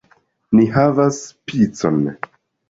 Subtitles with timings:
[0.59, 1.19] Ni havas
[1.51, 2.01] picon!